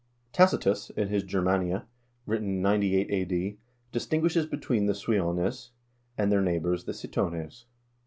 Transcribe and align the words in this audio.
Tacitus, 0.33 0.89
in 0.89 1.09
his 1.09 1.21
"Germania," 1.21 1.85
written 2.25 2.59
98 2.63 3.11
a.d., 3.11 3.59
distinguishes 3.91 4.47
between 4.47 4.87
the 4.87 4.93
Suiones 4.93 5.35
(Swedes) 5.53 5.71
and 6.17 6.31
their 6.31 6.41
neighbors, 6.41 6.85
the 6.85 6.93
Sitones. 6.95 7.65